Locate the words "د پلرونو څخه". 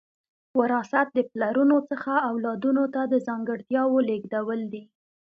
1.13-2.11